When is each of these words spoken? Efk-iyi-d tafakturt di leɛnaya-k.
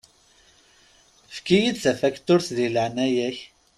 Efk-iyi-d 1.31 1.77
tafakturt 1.83 2.47
di 2.57 2.67
leɛnaya-k. 2.69 3.37